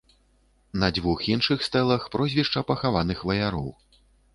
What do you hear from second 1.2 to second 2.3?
іншых стэлах